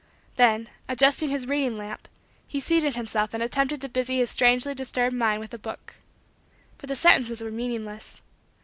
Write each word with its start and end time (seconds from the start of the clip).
Then, 0.35 0.67
adjusting 0.89 1.29
his 1.29 1.45
reading 1.45 1.77
lamp, 1.77 2.07
he 2.47 2.59
seated 2.59 2.95
himself 2.95 3.35
and 3.35 3.43
attempted 3.43 3.81
to 3.81 3.87
busy 3.87 4.17
his 4.17 4.31
strangely 4.31 4.73
disturbed 4.73 5.15
mind 5.15 5.41
with 5.41 5.53
a 5.53 5.59
book. 5.59 5.97
But 6.79 6.87
the 6.87 6.95
sentences 6.95 7.39
were 7.43 7.51
meaningless. 7.51 8.23